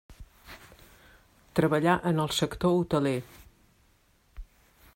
[1.59, 3.15] Treballà en el sector hoteler.